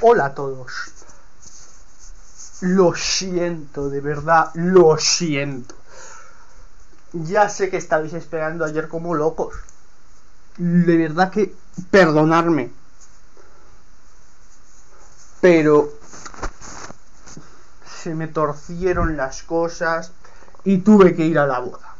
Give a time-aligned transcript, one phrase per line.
[0.00, 0.72] Hola a todos.
[2.60, 5.74] Lo siento, de verdad, lo siento.
[7.12, 9.56] Ya sé que estabais esperando ayer como locos.
[10.56, 11.52] De verdad que
[11.90, 12.70] perdonarme.
[15.40, 15.92] Pero
[18.00, 20.12] se me torcieron las cosas
[20.62, 21.96] y tuve que ir a la boda.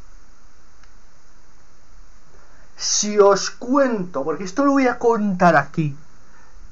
[2.76, 5.96] Si os cuento, porque esto lo voy a contar aquí,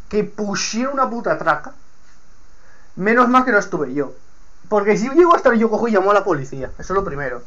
[0.08, 1.72] que pusieron una puta traca,
[2.96, 4.14] menos mal que no estuve yo.
[4.68, 6.70] Porque si llego a estar yo, cojo y llamo a la policía.
[6.78, 7.42] Eso es lo primero.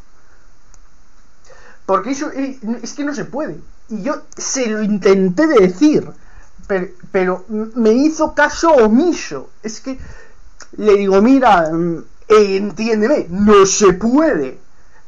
[1.86, 3.60] Porque eso eh, es que no se puede.
[3.90, 6.10] Y yo se lo intenté decir.
[6.68, 9.50] Pero, pero me hizo caso omiso.
[9.64, 10.00] Es que
[10.78, 14.60] le digo, mira, mm, entiéndeme, no se puede.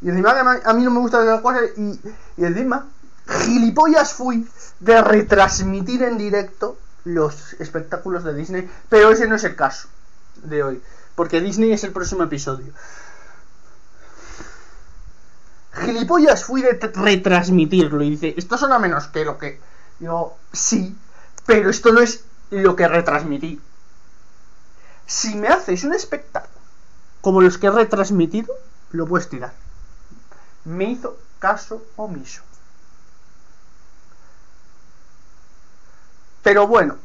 [0.02, 2.00] Y encima a mí no me gusta las cosas y,
[2.38, 2.88] y encima
[3.28, 4.48] gilipollas fui
[4.80, 9.88] de retransmitir en directo los espectáculos de Disney, pero ese no es el caso
[10.44, 10.82] de hoy,
[11.16, 12.74] porque Disney es el próximo episodio.
[15.74, 19.60] Gilipollas fui de retransmitirlo y dice, esto suena menos que lo que...
[20.00, 20.98] Yo, sí,
[21.46, 23.62] pero esto no es lo que retransmití.
[25.06, 26.62] Si me haces un espectáculo
[27.22, 28.54] como los que he retransmitido,
[28.92, 29.54] lo puedes tirar.
[30.66, 32.42] Me hizo caso omiso.
[36.52, 36.98] Pero bueno,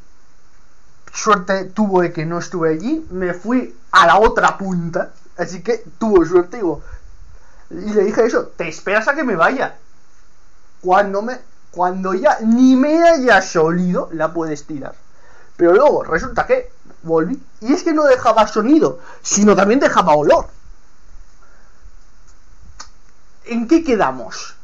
[1.13, 3.07] suerte tuvo de que no estuve allí.
[3.13, 5.13] Me fui a la otra punta.
[5.39, 6.83] Así que tuvo suerte, digo.
[7.71, 9.77] Y le dije eso, te esperas a que me vaya.
[10.81, 11.39] Cuando me.
[11.71, 14.97] Cuando ya ni me hayas olido, la puedes tirar.
[15.57, 16.73] Pero luego resulta que
[17.05, 17.41] volví.
[17.61, 20.49] Y es que no dejaba sonido, sino también dejaba olor.
[23.45, 24.57] ¿En qué quedamos?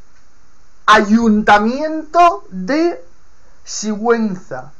[0.86, 3.11] Ayuntamiento de
[3.64, 4.72] Sigüenza.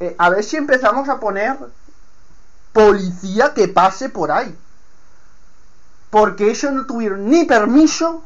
[0.00, 1.56] Eh, a ver si empezamos a poner
[2.72, 4.56] policía que pase por ahí.
[6.10, 8.24] Porque ellos no tuvieron ni permiso.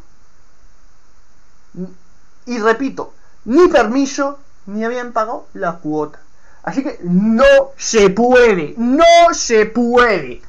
[2.46, 3.12] Y repito,
[3.44, 6.18] ni permiso, ni habían pagado la cuota.
[6.62, 7.44] Así que no
[7.76, 10.42] se puede, no se puede.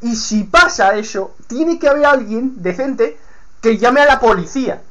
[0.00, 3.18] Y si pasa eso, tiene que haber alguien decente
[3.60, 4.82] que llame a la policía.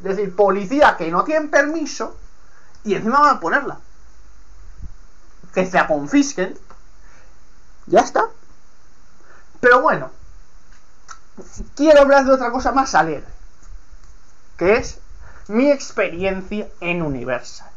[0.00, 2.16] Es decir, policía que no tienen permiso
[2.84, 3.78] y encima van a ponerla.
[5.52, 6.56] Que se la confisquen.
[7.86, 8.24] Ya está.
[9.60, 10.10] Pero bueno,
[11.76, 13.28] quiero hablar de otra cosa más alegre.
[14.56, 14.98] Que es
[15.48, 17.68] mi experiencia en Universal.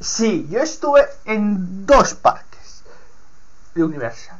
[0.00, 2.82] Sí, yo estuve en dos parques
[3.74, 4.38] de Universal.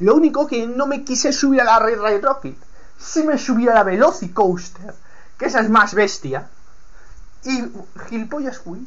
[0.00, 2.56] Lo único que no me quise subir a la Red Ride Rocket.
[2.98, 4.94] Sí me subí a la Velocicoaster
[5.38, 6.48] que esa es más bestia.
[7.44, 7.72] Y
[8.08, 8.86] gilipollas fui,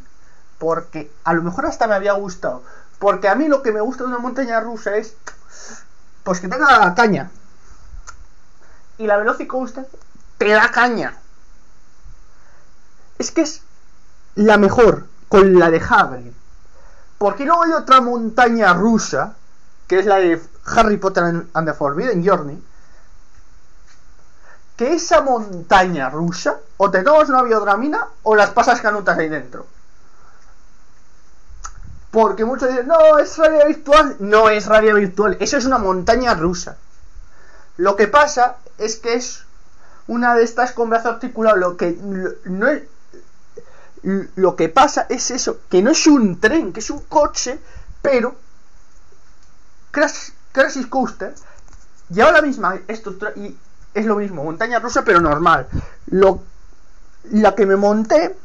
[0.59, 2.63] porque a lo mejor hasta me había gustado.
[2.99, 5.15] Porque a mí lo que me gusta de una montaña rusa es,
[6.23, 7.31] pues que tenga caña.
[8.97, 9.87] Y la Velocicoaster
[10.37, 11.17] te da caña.
[13.17, 13.61] Es que es
[14.35, 16.33] la mejor con la de Hagrid.
[17.17, 19.35] Porque luego hay otra montaña rusa,
[19.87, 22.61] que es la de Harry Potter and the Forbidden Journey,
[24.81, 29.67] que esa montaña rusa o te tomas una biodramina o las pasas canutas ahí dentro.
[32.09, 34.15] Porque muchos dicen, no, es realidad virtual.
[34.17, 36.77] No es realidad virtual, eso es una montaña rusa.
[37.77, 39.43] Lo que pasa es que es
[40.07, 41.57] una de estas con brazo articulado.
[41.57, 41.95] Lo que
[42.45, 42.81] no es,
[44.33, 47.59] lo que pasa es eso, que no es un tren, que es un coche,
[48.01, 48.33] pero
[49.91, 51.35] Crash, Crash Coaster
[52.09, 53.55] lleva la misma estructura y
[53.93, 55.67] es lo mismo, montaña rusa pero normal.
[56.07, 56.43] Lo,
[57.31, 58.35] la que me monté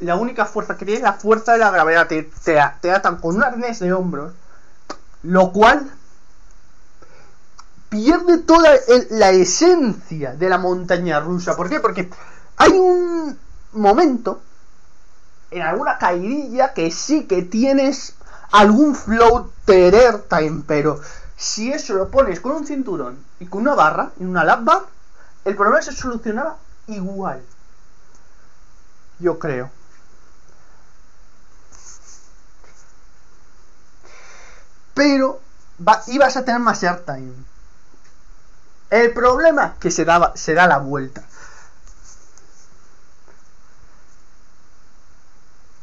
[0.00, 2.06] la única fuerza que tiene es la fuerza de la gravedad.
[2.06, 4.32] Te, te, atan con un arnés de hombros,
[5.22, 5.90] lo cual
[7.88, 8.70] pierde toda
[9.10, 11.56] la esencia de la montaña rusa.
[11.56, 11.80] ¿Por qué?
[11.80, 12.10] Porque
[12.56, 13.38] hay un
[13.72, 14.42] momento
[15.50, 18.14] en alguna caidilla que sí que tienes
[18.52, 21.00] algún floater airtime, pero
[21.36, 24.68] si eso lo pones con un cinturón y con una barra y una lap
[25.44, 26.56] el problema se solucionaba
[26.88, 27.42] igual.
[29.20, 29.70] Yo creo.
[34.96, 35.42] Pero
[36.06, 37.34] ibas a tener más airtime.
[38.88, 41.22] El problema que se daba se da la vuelta.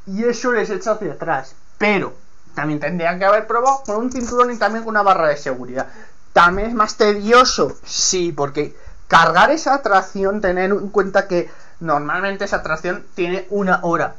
[0.08, 1.54] Y eso les echa hacia atrás.
[1.78, 2.16] Pero
[2.56, 5.90] también tendrían que haber probado con un cinturón y también con una barra de seguridad.
[6.34, 8.76] También es más tedioso, sí, porque
[9.08, 14.16] cargar esa atracción, tener en cuenta que normalmente esa atracción tiene una hora.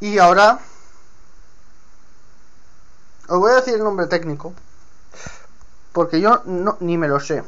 [0.00, 0.58] Y ahora
[3.28, 4.54] os voy a decir el nombre técnico,
[5.92, 7.44] porque yo no, ni me lo sé.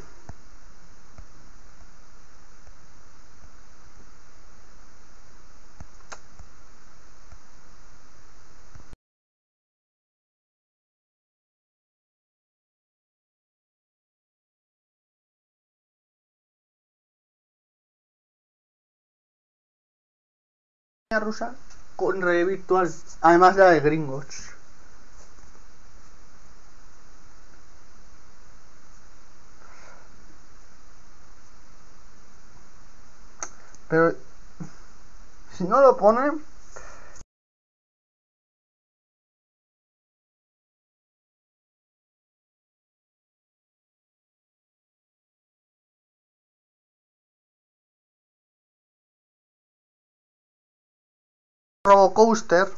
[21.19, 21.55] rusa
[22.03, 24.25] con red virtual, además de la de gringos.
[33.87, 34.15] Pero
[35.57, 36.43] si no lo ponen,
[51.85, 52.71] Robocoaster,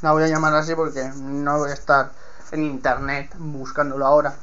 [0.00, 2.12] la voy a llamar así porque no voy a estar
[2.50, 4.34] en internet buscándolo ahora.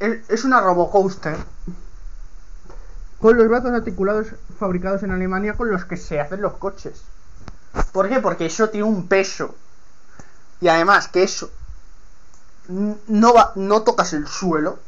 [0.00, 1.36] Es una Robocoaster
[3.20, 7.02] con los brazos articulados fabricados en Alemania con los que se hacen los coches.
[7.92, 8.18] ¿Por qué?
[8.18, 9.54] Porque eso tiene un peso.
[10.60, 11.52] Y además que eso
[12.66, 14.80] no va, no tocas el suelo,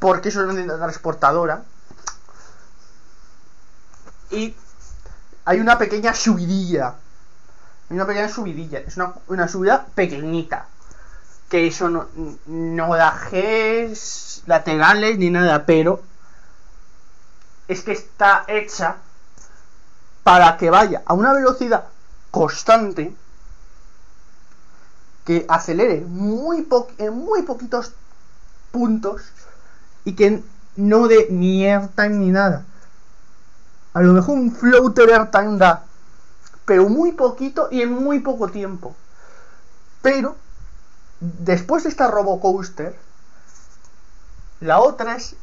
[0.00, 1.62] porque eso es una transportadora.
[4.32, 4.56] Y
[5.48, 6.88] hay una pequeña subidilla.
[7.88, 8.80] Hay una pequeña subidilla.
[8.80, 8.98] Es
[9.28, 10.66] una, subida pequeñita.
[11.48, 12.06] Que eso no,
[12.46, 16.02] no da Gs laterales ni nada, pero
[17.66, 18.96] es que está hecha
[20.22, 21.84] para que vaya a una velocidad
[22.30, 23.14] constante
[25.24, 27.92] que acelere muy po- en muy poquitos
[28.70, 29.22] puntos
[30.04, 30.42] y que
[30.76, 32.64] no dé ni airtime ni nada.
[33.98, 35.82] A lo mejor un floater airtime da,
[36.64, 38.94] pero muy poquito y en muy poco tiempo.
[40.02, 40.36] Pero
[41.18, 42.96] después de esta Robocoaster,
[44.60, 45.34] la otra es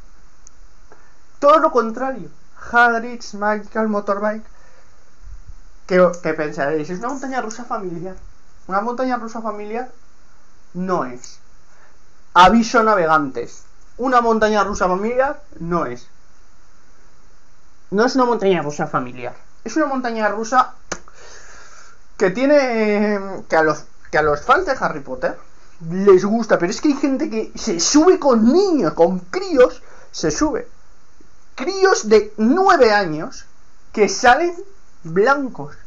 [1.40, 2.30] todo lo contrario.
[2.72, 4.46] Hagrid's Magical Motorbike.
[5.86, 8.16] Que, que pensaréis, es una montaña rusa familiar.
[8.68, 9.92] Una montaña rusa familiar
[10.74, 11.40] no es.
[12.34, 13.66] Aviso navegantes.
[13.98, 16.08] Una montaña rusa familiar no es.
[17.96, 19.34] No es una montaña rusa familiar.
[19.64, 20.74] Es una montaña rusa
[22.18, 25.38] que tiene que a los que a los fans de Harry Potter
[25.90, 30.30] les gusta, pero es que hay gente que se sube con niños, con críos, se
[30.30, 30.68] sube.
[31.56, 33.46] Críos de 9 años
[33.94, 34.54] que salen
[35.06, 35.78] blancos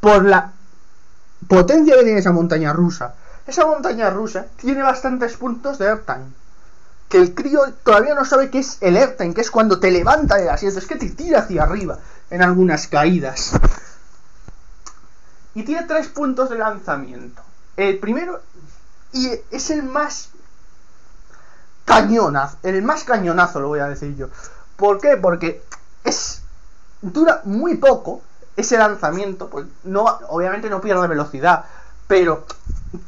[0.00, 0.52] por la
[1.48, 3.14] potencia que tiene esa montaña rusa.
[3.46, 6.26] Esa montaña rusa tiene bastantes puntos de airtime.
[7.08, 10.36] Que el crío todavía no sabe qué es el airtime, que es cuando te levanta
[10.36, 11.98] del asiento, es que te tira hacia arriba
[12.30, 13.52] en algunas caídas.
[15.54, 17.42] Y tiene tres puntos de lanzamiento.
[17.76, 18.42] El primero,
[19.12, 20.30] y es el más
[21.84, 24.28] cañonazo, el más cañonazo lo voy a decir yo.
[24.76, 25.16] ¿Por qué?
[25.16, 25.62] Porque
[26.04, 26.42] es
[27.00, 28.22] dura muy poco
[28.56, 31.64] ese lanzamiento, pues no obviamente no pierde velocidad,
[32.06, 32.44] pero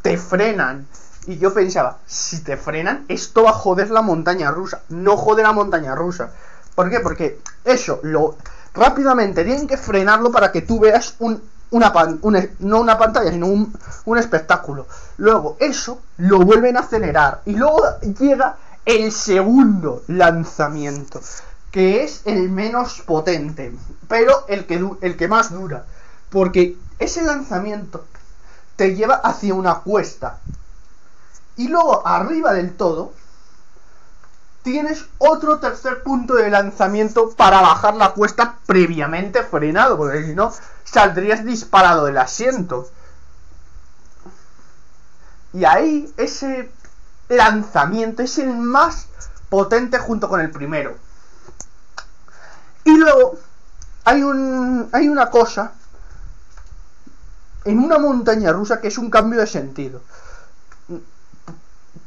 [0.02, 0.86] te frenan.
[1.30, 5.44] Y yo pensaba, si te frenan, esto va a joder la montaña rusa, no jode
[5.44, 6.32] la montaña rusa.
[6.74, 6.98] ¿Por qué?
[6.98, 8.36] Porque eso lo
[8.74, 11.92] rápidamente tienen que frenarlo para que tú veas un una
[12.58, 13.72] no una pantalla, sino un,
[14.06, 14.88] un espectáculo.
[15.18, 17.42] Luego, eso lo vuelven a acelerar.
[17.44, 17.80] Y luego
[18.18, 21.20] llega el segundo lanzamiento,
[21.70, 23.72] que es el menos potente,
[24.08, 25.84] pero el que, el que más dura.
[26.28, 28.04] Porque ese lanzamiento
[28.74, 30.40] te lleva hacia una cuesta.
[31.60, 33.12] Y luego, arriba del todo,
[34.62, 40.54] tienes otro tercer punto de lanzamiento para bajar la cuesta previamente frenado, porque si no
[40.84, 42.88] saldrías disparado del asiento.
[45.52, 46.72] Y ahí ese
[47.28, 49.08] lanzamiento es el más
[49.50, 50.96] potente junto con el primero.
[52.84, 53.38] Y luego
[54.04, 55.72] hay un hay una cosa
[57.66, 60.00] en una montaña rusa que es un cambio de sentido.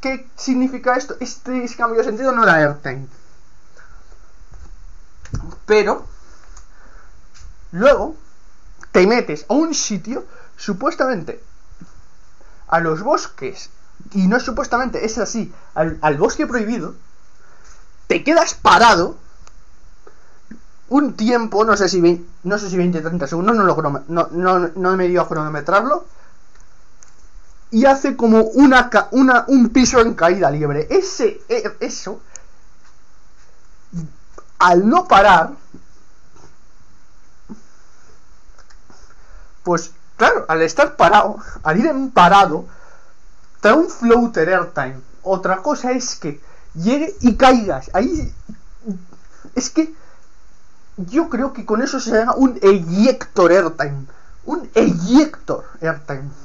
[0.04, 1.16] ¿Qué significa esto?
[1.18, 3.06] Este cambio de sentido no da airtime.
[5.64, 6.04] Pero
[7.72, 8.14] luego
[8.92, 10.26] te metes a un sitio
[10.58, 11.42] supuestamente
[12.68, 13.70] a los bosques
[14.12, 16.94] y no supuestamente es así al, bosque prohibido
[18.06, 19.16] te quedas parado
[20.90, 24.28] un tiempo, no sé si 20, no sé si 20 30 segundos, no, lo no,
[24.30, 26.04] no, no he medido a cronometrarlo.
[27.74, 30.86] Y hace como una, una, un piso en caída libre.
[30.90, 32.20] Ese, e, eso,
[34.60, 35.54] al no parar,
[39.64, 42.66] pues claro, al estar parado, al ir en parado,
[43.60, 45.00] trae un floater airtime.
[45.24, 46.40] Otra cosa es que
[46.74, 47.90] llegue y caigas.
[47.92, 48.32] Ahí
[49.56, 49.92] es que
[50.96, 54.06] yo creo que con eso se llama un eyector airtime.
[54.44, 56.43] Un eyector airtime.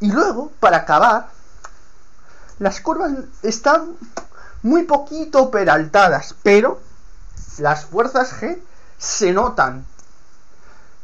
[0.00, 1.28] Y luego, para acabar,
[2.58, 3.12] las curvas
[3.42, 3.96] están
[4.62, 6.80] muy poquito peraltadas, pero
[7.58, 8.58] las fuerzas G
[8.98, 9.86] se notan.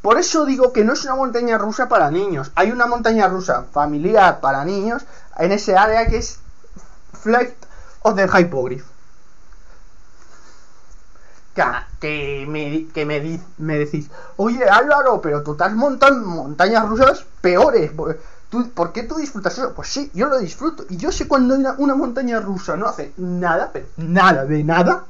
[0.03, 2.51] Por eso digo que no es una montaña rusa para niños.
[2.55, 5.05] Hay una montaña rusa familiar para niños
[5.39, 6.39] en ese área que es
[7.13, 7.55] Flight
[8.03, 8.93] of the Hypogriff
[11.55, 17.93] que, me, que me, me, decís, oye Álvaro, pero tú estás montando montañas rusas peores.
[18.53, 19.75] ¿Tú, ¿Por qué tú disfrutas eso?
[19.75, 20.85] Pues sí, yo lo disfruto.
[20.89, 25.05] Y yo sé cuando una, una montaña rusa no hace nada, pero nada de nada.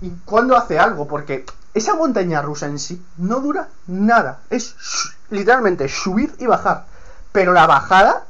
[0.00, 4.40] Y cuando hace algo, porque esa montaña rusa en sí no dura nada.
[4.50, 4.74] Es
[5.30, 6.86] literalmente subir y bajar.
[7.30, 8.24] Pero la bajada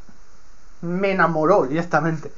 [0.82, 2.30] me enamoró directamente.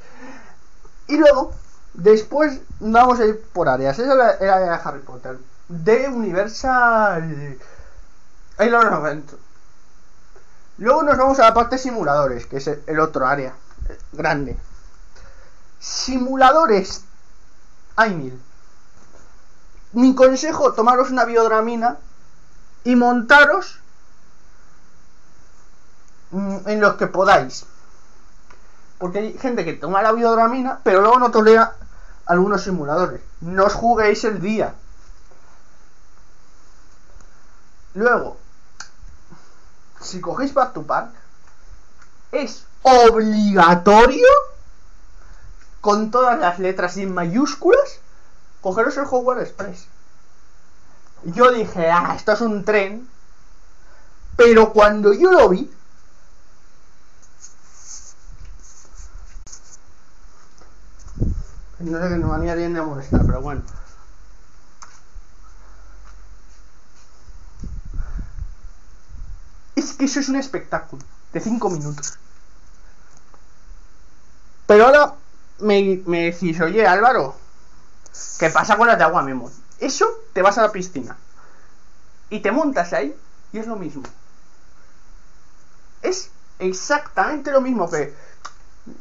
[1.07, 1.53] Y luego
[1.93, 3.97] Después vamos a ir por áreas.
[3.99, 5.37] Esa área de Harry Potter.
[5.67, 7.57] De Universal.
[8.57, 8.79] Ahí lo
[10.79, 13.53] Luego nos vamos a la parte de simuladores, que es el otro área
[14.13, 14.57] grande.
[15.79, 17.03] Simuladores.
[17.97, 18.41] Hay mil.
[19.91, 21.97] Mi consejo, tomaros una biodramina
[22.85, 23.79] y montaros
[26.31, 27.65] mm, en los que podáis.
[28.99, 31.75] Porque hay gente que toma la biodramina, pero luego no tolera
[32.25, 33.21] algunos simuladores.
[33.41, 34.75] No os juguéis el día.
[37.95, 38.37] Luego,
[40.01, 41.11] si cogéis Back to Park,
[42.31, 44.27] es obligatorio,
[45.81, 47.99] con todas las letras y en mayúsculas,
[48.61, 49.87] cogeros el Hogwarts Express.
[51.23, 53.07] Yo dije, ah, esto es un tren.
[54.35, 55.69] Pero cuando yo lo vi,
[61.79, 63.61] No sé que no manía bien de molestar, pero bueno.
[69.79, 72.19] Es que eso es un espectáculo de 5 minutos.
[74.67, 75.13] Pero ahora
[75.59, 77.37] me, decís, oye Álvaro,
[78.39, 79.49] ¿qué pasa con las de agua mismo?
[79.79, 81.15] Eso te vas a la piscina
[82.29, 83.15] y te montas ahí
[83.53, 84.03] y es lo mismo.
[86.01, 88.13] Es exactamente lo mismo que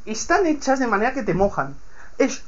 [0.06, 1.74] están hechas de manera que te mojan
[2.18, 2.44] es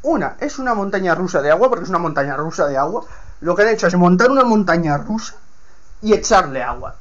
[0.00, 3.04] una, es una montaña rusa de agua, porque es una montaña rusa de agua.
[3.42, 5.34] Lo que han hecho es montar una montaña rusa
[6.00, 6.96] y echarle agua.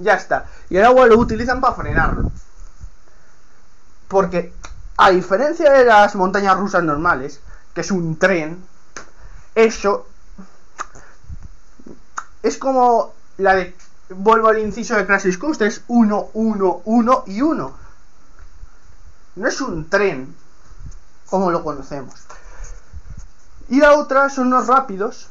[0.00, 0.46] Ya está.
[0.68, 2.30] Y el agua lo utilizan para frenarlo.
[4.08, 4.52] Porque,
[4.96, 7.40] a diferencia de las montañas rusas normales,
[7.74, 8.64] que es un tren,
[9.54, 10.06] eso
[12.42, 13.76] es como la de.
[14.08, 17.80] Vuelvo al inciso de Crash Coaster, es 1, 1, 1 y 1
[19.36, 20.34] no es un tren
[21.28, 22.14] como lo conocemos.
[23.68, 25.28] Y la otra son los rápidos,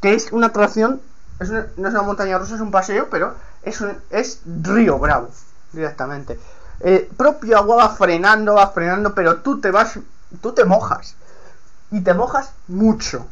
[0.00, 1.00] que es una atracción,
[1.48, 5.30] no es una montaña rusa, es un paseo, pero es, un, es Río Bravo,
[5.72, 6.38] directamente.
[6.80, 9.98] El propio agua va frenando, va frenando, pero tú te vas,
[10.42, 11.16] tú te mojas.
[11.90, 13.26] Y te mojas mucho.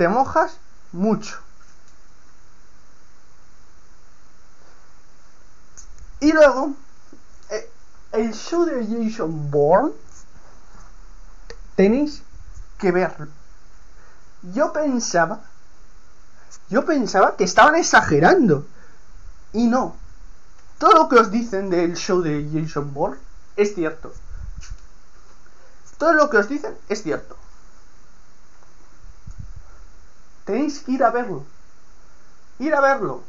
[0.00, 0.56] te mojas
[0.92, 1.36] mucho.
[6.20, 6.74] Y luego, eh,
[8.12, 9.92] el show de Jason Bourne,
[11.76, 12.22] tenéis
[12.78, 13.28] que verlo.
[14.54, 15.40] Yo pensaba
[16.68, 18.66] Yo pensaba que estaban exagerando.
[19.52, 19.96] Y no.
[20.78, 23.18] Todo lo que os dicen del show de Jason Bourne
[23.56, 24.12] es cierto.
[25.98, 27.36] Todo lo que os dicen es cierto.
[30.44, 31.44] Tenéis que ir a verlo.
[32.58, 33.22] Ir a verlo.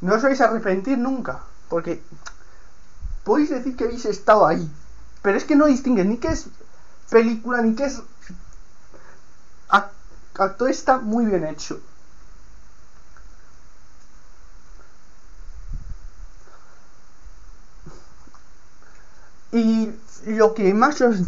[0.00, 1.40] No os vais a arrepentir nunca.
[1.68, 2.02] Porque
[3.24, 4.70] podéis decir que habéis estado ahí.
[5.22, 6.46] Pero es que no distingue ni que es
[7.10, 8.02] película ni que es...
[10.56, 11.80] Todo está muy bien hecho.
[19.52, 19.92] Y
[20.26, 21.18] lo que más os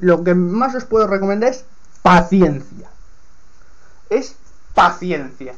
[0.00, 1.64] lo que más os puedo recomendar es
[2.02, 2.88] paciencia.
[4.08, 4.34] Es
[4.74, 5.54] paciencia.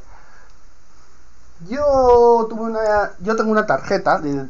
[1.67, 4.49] Yo tuve una yo tengo una tarjeta de,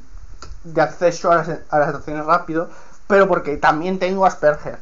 [0.77, 2.69] acceso a las, a las rápido,
[3.07, 4.79] pero porque también tengo Asperger.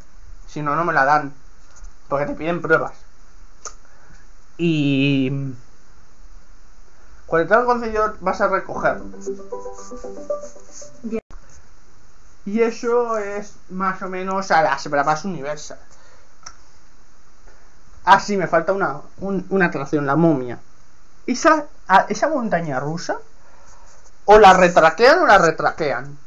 [0.48, 1.34] Si no no me la dan,
[2.08, 2.94] porque te piden pruebas.
[4.58, 5.30] Y
[7.28, 9.06] cuando te concedido vas a recogerlo.
[12.46, 15.78] Y eso es más o menos a las bravas universal.
[18.06, 20.60] Ah, sí, me falta una, una atracción, la momia.
[21.26, 21.66] Esa,
[22.08, 23.18] esa montaña rusa,
[24.28, 26.18] o la retraquean o la retraquean.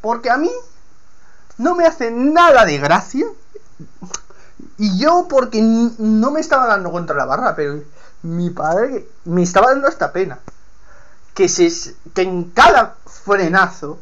[0.00, 0.50] Porque a mí
[1.58, 3.26] no me hace nada de gracia.
[4.78, 7.82] Y yo porque no me estaba dando contra la barra, pero
[8.22, 10.38] mi padre me estaba dando esta pena.
[11.34, 13.98] Que, se, que en cada frenazo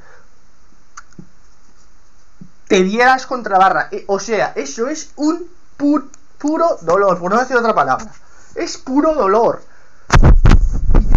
[2.68, 3.88] te dieras contra barra.
[3.90, 8.12] E, o sea, eso es un puro dolor, por no decir otra palabra.
[8.54, 9.62] Es puro dolor.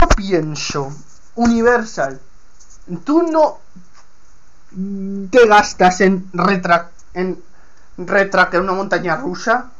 [0.01, 0.91] Yo pienso,
[1.35, 2.19] Universal,
[3.05, 3.59] tú no
[5.31, 7.43] te gastas en retra en
[8.61, 9.71] una montaña rusa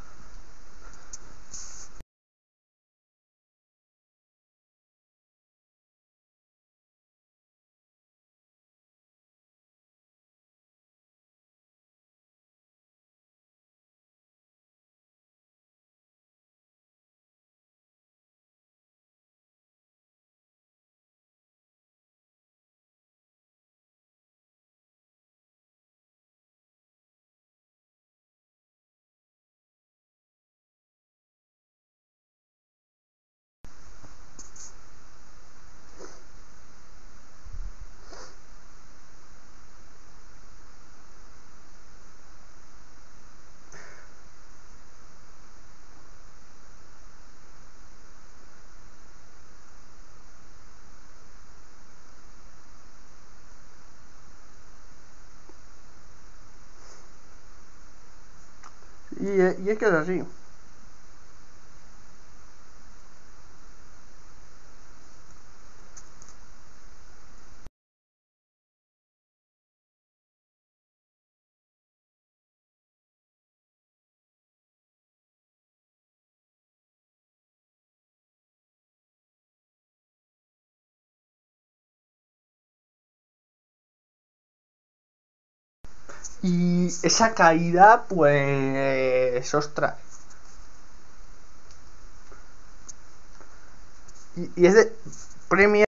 [59.20, 60.24] Y, y es que es así.
[86.46, 89.52] Y esa caída, pues.
[89.56, 89.96] Ostras.
[94.36, 94.96] Y, es de
[95.50, 95.88] Premier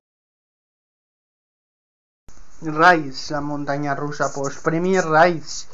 [2.61, 5.67] Rise, la montaña rusa, pues Premier Rise.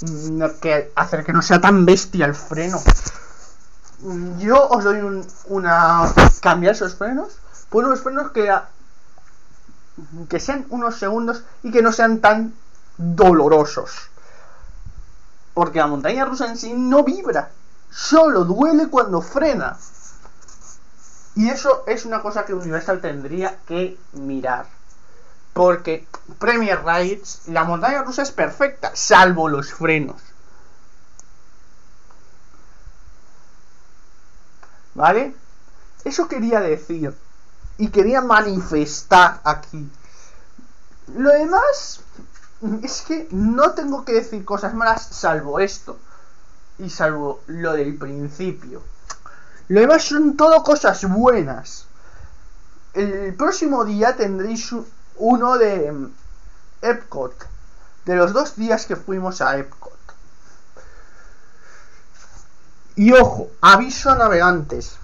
[0.00, 2.82] Mm, que hacer que no sea tan bestia el freno.
[4.38, 6.12] Yo os doy un, una.
[6.40, 7.38] cambiar esos frenos
[7.70, 8.52] por unos frenos que.
[10.28, 12.52] que sean unos segundos y que no sean tan
[12.96, 14.10] dolorosos.
[15.54, 17.50] Porque la montaña rusa en sí no vibra,
[17.90, 19.76] solo duele cuando frena.
[21.34, 24.66] Y eso es una cosa que Universal tendría que mirar.
[25.52, 26.06] Porque
[26.38, 30.20] Premier Rides, la montaña rusa es perfecta, salvo los frenos.
[34.94, 35.34] ¿Vale?
[36.04, 37.14] Eso quería decir.
[37.78, 39.90] Y quería manifestar aquí.
[41.16, 42.00] Lo demás,
[42.82, 45.98] es que no tengo que decir cosas malas salvo esto.
[46.78, 48.82] Y salvo lo del principio.
[49.68, 51.86] Lo demás son todo cosas buenas.
[52.94, 54.74] El próximo día tendréis
[55.16, 56.12] uno de mm,
[56.82, 57.34] Epcot.
[58.04, 59.92] De los dos días que fuimos a Epcot.
[62.94, 64.96] Y ojo, aviso a navegantes.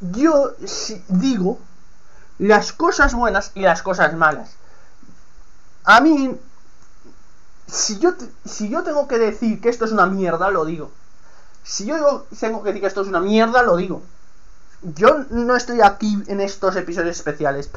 [0.00, 0.52] Yo
[1.08, 1.58] digo
[2.38, 4.56] las cosas buenas y las cosas malas
[5.84, 6.38] a mí,
[7.66, 8.14] si yo,
[8.44, 10.90] si yo tengo que decir que esto es una mierda, lo digo.
[11.64, 14.02] Si yo tengo que decir que esto es una mierda, lo digo.
[14.82, 17.70] Yo no estoy aquí en estos episodios especiales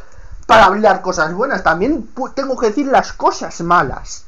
[0.46, 4.26] para hablar cosas buenas, también tengo que decir las cosas malas.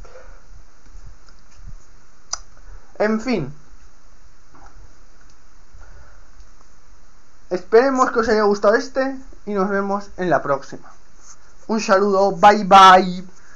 [2.98, 3.54] En fin.
[7.50, 10.92] Esperemos que os haya gustado este y nos vemos en la próxima.
[11.68, 13.37] Un saludo, bye bye.